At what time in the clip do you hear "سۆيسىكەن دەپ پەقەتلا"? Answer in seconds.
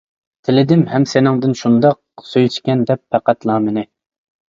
2.29-3.59